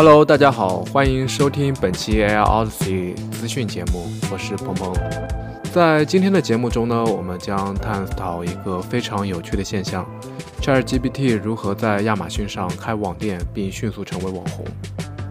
[0.00, 4.94] Hello，大家好，欢迎收听本期 AI Odyssey 资讯节目，我是鹏鹏。
[5.72, 10.08] 在今天的节目中呢，我们将探讨一个非常有趣的现象
[10.60, 14.64] ：ChatGPT 如何在亚马逊上开网店并迅速成为网红。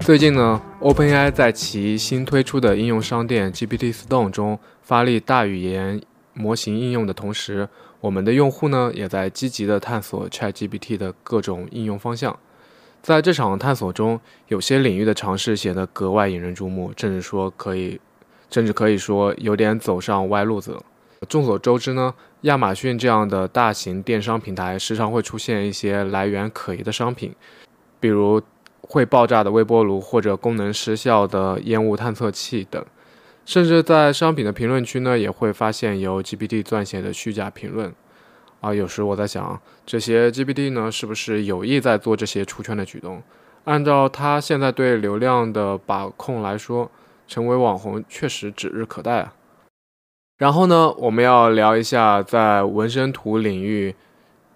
[0.00, 6.00] 最近呢，OpenAI 在其新推出的应用商店 GPT Store 中发力大语言
[6.32, 7.68] 模型应用的同时，
[8.00, 12.38] 我们的用户呢也在积极地探索 ChatGPT 的各种应用方向。
[13.04, 14.18] 在这场探索中，
[14.48, 18.00] 有些领域的尝试显得格外引人注目，甚至说可以，
[18.48, 20.80] 甚至可以说有点走上歪路子。
[21.28, 27.34] 众所周知呢，亚马逊这样的大型电商平台时常会出现一些来源可疑的商品，
[28.00, 28.40] 比如
[28.80, 32.82] 会爆炸的微波炉或者功能失效的烟雾探测器等。
[33.44, 37.94] 甚至在商品的评论区呢，也会发现由 GPT 撰写的虚假评论。
[38.64, 43.22] 啊，有时我在想，这些 GPT 呢，是不是有意在做这些出圈的举动？
[43.64, 46.90] 按照他现在对流量的把控来说，
[47.28, 49.34] 成为网红确实指日可待啊。
[50.38, 53.94] 然后呢，我们要聊一下在纹身图领域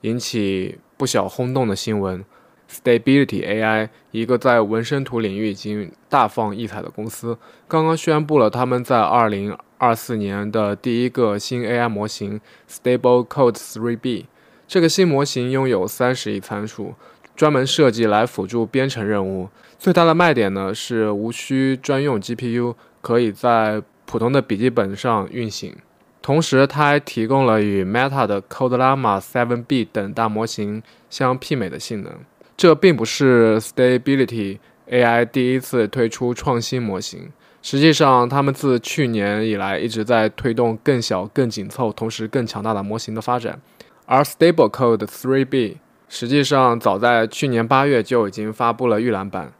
[0.00, 2.24] 引起不小轰动的新闻
[2.70, 9.56] ：Stability AI，一个在纹身图领域已经大放异彩的公司，刚刚宣布了他们在二零。
[9.80, 14.24] 二四年的第一个新 AI 模型 Stable Code 3B，
[14.66, 16.96] 这个新模型拥有三十亿参数，
[17.36, 19.48] 专门设计来辅助编程任务。
[19.78, 25.76] 最大的卖点呢是无需专用 GPU，可以在普通的笔记本上运行。
[26.20, 32.12] 同时，它还提供了与 Meta 的 Code Llama 7B 等大模型相媲美的性能。
[32.58, 34.58] 这并不是 Stability
[34.90, 37.30] AI 第一次推出创新模型。
[37.62, 43.60] 实际上，他们自去年以来一直在推动更小、更紧凑、同时更强大的模型的发展。
[44.06, 45.76] 而 Stable Code 3B
[46.08, 49.52] 实际上早在去年八月就已经发布了预览版。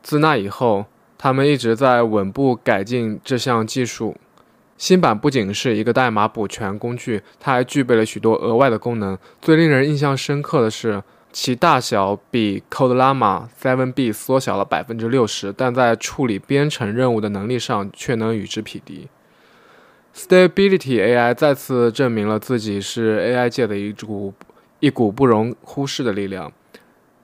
[0.00, 0.86] 自那以后，
[1.18, 4.16] 他们一直在稳步改进这项技术。
[4.78, 9.18] 新版不仅是一个代码补全工具，它还具备了许多额外的功能。
[9.42, 11.02] 最令人印象深刻的是。
[11.32, 19.08] 其大小比 Code Llama 7B 缩小了百分之六十，但在处理编程任务的能力上却能与之匹敌。
[20.14, 24.34] Stability AI 再次证明了自己是 AI 界的一股
[24.80, 26.52] 一股不容忽视的力量。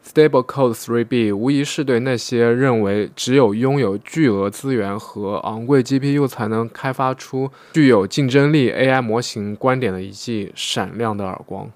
[0.06, 11.69] Stable Code 3B 无疑是对那些认为只有拥有巨额资源和昂贵 GPU 才能开发出具有竞争力 AI 模型观点的一记闪亮的耳光。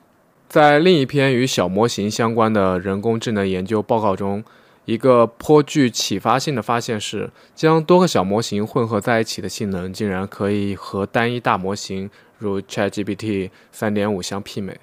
[0.51, 4.43] 在另一篇与小模型相关的人工智能研究报告中，
[4.85, 14.77] 一个颇具启发性的发现是，将多个小模型混合在一起的性能竟然可以和单一大模型如 ChatGPT 3.5相媲美。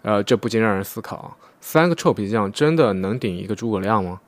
[0.00, 4.22] 呃，这不禁让人思考：三个臭皮匠真的能顶一个诸葛亮吗？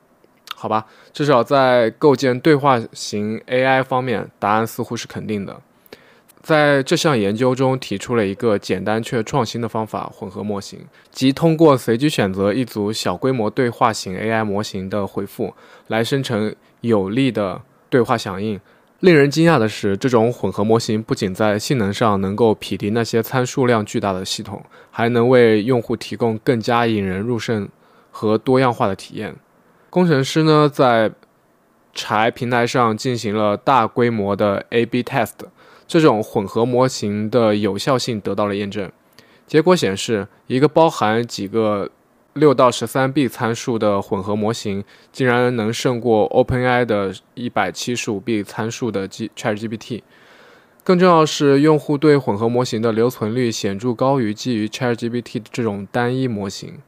[0.53, 5.59] 好吧，至少在构建对话型 AI 方面，答案似乎是肯定的。
[6.43, 10.77] 在这项研究中，提出了一个简单却创新的方法——混合模型，
[11.09, 15.53] 即通过随机选择一组小规模对话型 AI 模型的回复，
[15.87, 18.59] 来生成有力的对话响应。
[18.99, 24.61] 令人惊讶的是，这种混合模型不仅在性能上能够匹敌那些参数量巨大的系统，
[24.91, 27.69] 还能为用户提供更加引人入胜
[28.11, 29.33] 和多样化的体验。
[29.89, 31.09] 工程师呢，在
[31.93, 35.31] 柴平台上进行了大规模的 A/B test。
[35.87, 38.91] 这种混合模型的有效性得到了验证。
[39.45, 41.91] 结果显示，一个包含几个
[42.33, 50.01] 六到十三 B 参数的混合模型，竟然能胜过 OpenAI 的一百七十五 B 参数的 G ChatGPT。
[50.83, 56.79] 更重要的是，用户对混合模型的留存率显著高于基于 ChatGPT 的这种单一模型。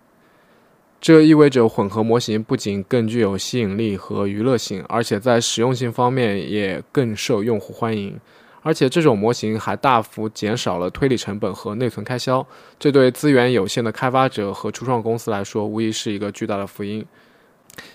[1.00, 8.20] 这意味着混合模型不仅更具有吸引力和娱乐性，而且在实用性方面也更受用户欢迎。
[8.66, 12.44] 而且这种模型还大幅减少了推理成本和内存开销，
[12.80, 17.06] 这对资源有限的开发者和初创公司来说，无疑是一个巨大的福音。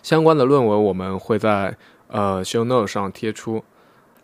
[0.00, 3.64] 相关的论文我们会在呃 show note 上贴出。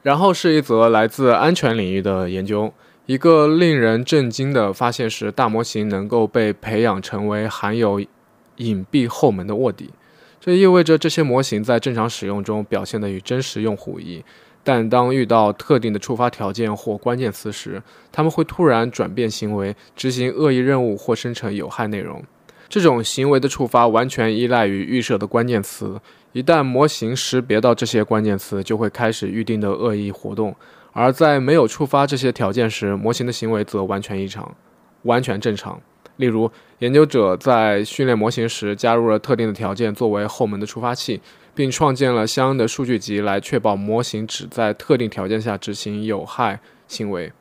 [0.05, 2.73] 然后是一则来自安全领域的研究，
[3.07, 8.01] 一个令人震惊的发现是，大模型能够被培养成为含有
[8.59, 9.91] 隐蔽后门的卧底，
[10.39, 14.25] 这意味着这些模型在正常使用中表现的与真实用户无异。
[14.67, 17.81] 但当遇到特定的触发条件或关键词时，
[18.11, 22.21] 他们会突然转变行为，执行恶意任务或生成有害内容。
[22.69, 26.01] 这种行为的触发完全依赖于预设的关键词。
[26.33, 30.53] 一旦模型识别到这些关键词，就会开始预定的恶意活动。
[30.93, 34.53] 而在没有触发这些条件时，模型的行为则完全异常，
[35.03, 35.81] 完全正常。
[36.17, 41.21] 例如，研究者在训练模型时加入了特定的条件作为后门的触发器。
[41.57, 47.33] 并创建了相应的数据集来确保模型只在特定条件下执行有害行为。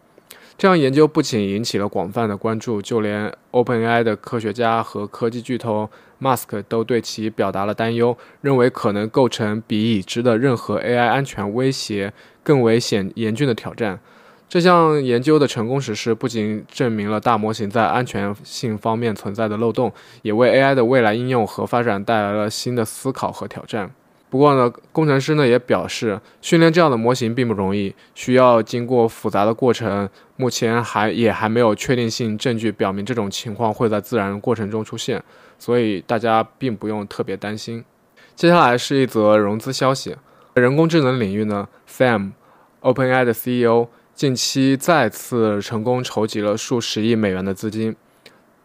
[0.58, 5.90] 这样研究不仅引起了广泛的关注，就连 OpenAI 的科学家和科技巨头
[6.22, 14.00] Musk 都对其表达了担忧，认为可能构成比已知的任何 AI 安全威胁更为险严峻的挑战。
[14.48, 23.92] 这项研究的成功实施，不仅证明了大模型在安全性方面存在的漏洞，也为 AI 的未来应用和发展带来了新的思考和挑战。
[24.30, 30.10] 不过呢，工程师呢也表示，训练这样的模型并不容易，需要经过复杂的过程。
[30.38, 35.24] 目前还也还没有确定性证据表明这种情况会在自然过程中出现，
[35.58, 37.86] 所以大家并不用特别担心。
[38.36, 40.18] 接下来是一则融资消息：
[40.56, 47.94] 人工智能领域呢，Sam，OpenAI 的 CEO，近期再次成功筹集了数十亿美元的资金。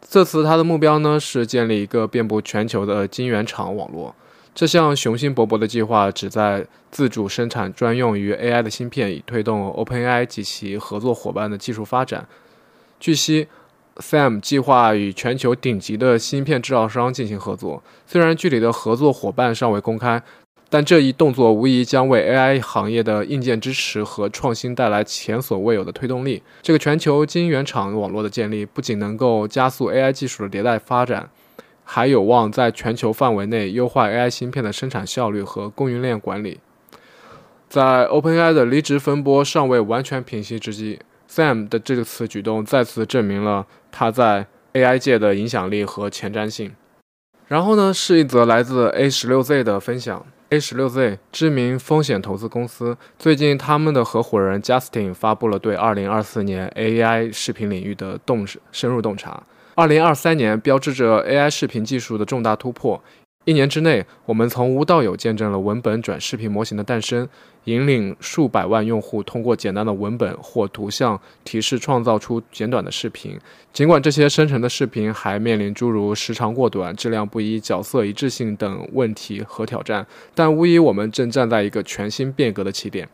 [0.08, 4.14] 这次他的目标呢是建立一个遍布全球的晶圆厂网络。
[4.55, 12.29] 这项雄心勃勃的计划旨在自主生产专用于 AI 的芯片，以推动 OpenAI 及其合作伙伴的技术发展。
[13.00, 13.49] 据悉
[13.97, 17.82] ，Sam 计划与全球顶级的芯片制造商进行合作。
[18.06, 20.23] 虽然具体的合作伙伴尚未公开，
[20.70, 26.43] 但这一动作无疑将为 AI 行业的硬件支持和创新带来前所未有的推动力。
[26.62, 31.28] 这个全球晶圆厂网络的建立，不仅能够加速 AI 技术的迭代发展。
[31.82, 36.61] 还有望在全球范围内优化 AI 芯片的生产效率和供应链管理。
[37.69, 46.70] 在 OpenAI 的离职风波尚未完全平息之际，Sam 的这次举动再次证明了他在 AI 界的影响力和前瞻性。
[47.49, 50.25] 然后呢，是一则来自 A 十六 Z 的分享。
[50.50, 59.41] A 十六 Z 知名风险投资公司最近，他们的合伙人 Justin 发布了对二零二四年 AI 视频领域的洞深入洞察。
[59.76, 63.00] 二零二三年标志着 AI 视频技术的重大突破。
[63.46, 67.26] 一年之内，我们从无到有见证了文本转视频模型的诞生，
[67.64, 73.38] 引领数百万用户通过简单的文本或图像提示创造出简短的视频。
[73.72, 83.08] 尽管这些生成的视频还面临诸如时长过短、质量不一、角色一致性等问题和挑战，但无疑我们正站在一个全新变革的起点。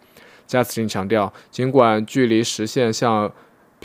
[0.44, 3.32] 加斯汀强调，尽管距离实现像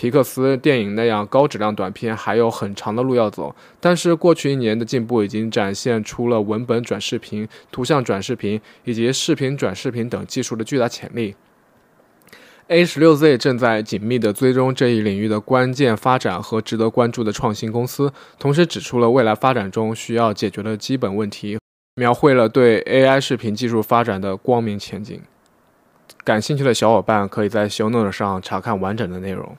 [0.01, 11.35] 皮克斯电影那样高质量短片还有很长的路要走，但是过去一年的进步已经展现出了文本转视频、图像转视频以及视频转视频等技术的巨大潜力。
[12.69, 21.59] A 十六 Z 正在紧密地追踪这一领域的关键发展和值得关注的创新公司，同时指出了未来发展中需要解决的基本问题，
[21.93, 25.21] 描绘了对 AI 视频技术发展的光明前景。
[26.23, 29.55] 感兴趣的小伙伴可以在 Show Note 上查看完整的内容。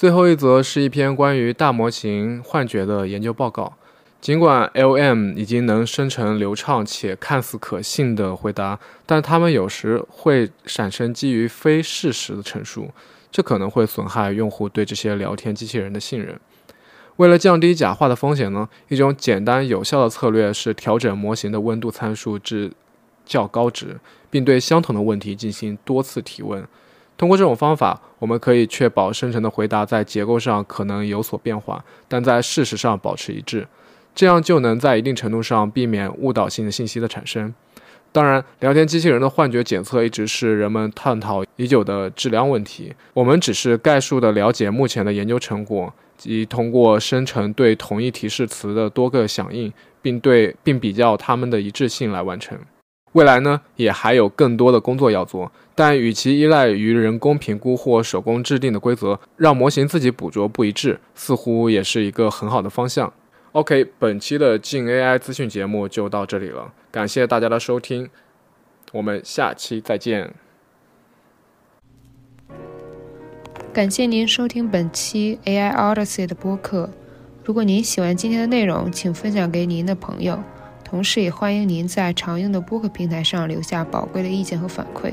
[0.00, 3.74] 最后一则是一篇关于大模型幻觉的研究报告。
[4.18, 5.36] 尽管 L.M.
[5.36, 12.90] 已经能生成流畅且看似可信的回答，但它们有时会产生基于非事实的陈述，
[13.30, 16.40] 这可能会损害用户对这些聊天机器人的信任。
[17.16, 22.72] 为了降低假话的风险呢，一种简单有效的策略是调整模型的温度参数至
[23.26, 24.00] 较高值，
[24.30, 26.66] 并对相同的问题进行多次提问。
[27.20, 33.68] 通过这种方法，我们可以确保生成的回答在结构上可能有所变化，但在事实上保持一致。
[34.14, 37.54] 这样就能在一定程度上避免误导性的信息的产生。
[38.10, 42.94] 当然，聊天机器人的幻觉检测一直是人们探讨已久的质量问题。
[43.12, 52.58] 我们只是概述地了解目前的研究成果，即通过生成对同一提示词的多个响应，并对并比较它们的一致性来完成。
[53.12, 63.12] 未来呢，也还有更多的工作要做，但与其依赖于人工评估或手工制定的规则，让模型自己捕捉不一致，似乎也是一个很好的方向。
[63.52, 68.08] OK，本期的静 AI 资讯节目就到这里了，感谢大家的收听，
[68.92, 70.32] 我们下期再见。
[73.72, 76.90] 感谢您收听本期 AI Odyssey 的播客。
[77.44, 80.40] 如果您喜欢今天的内容，请分享给您的朋友。
[80.90, 85.12] 同时，也欢迎您在常用的播客平台上留下宝贵的意见和反馈。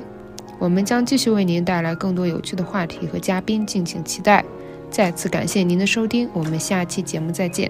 [0.58, 4.44] 我们将继续为您带来更多有趣的话题和嘉宾，敬请期待。
[4.90, 7.70] 再次感谢您的收听，我们下期节目再见。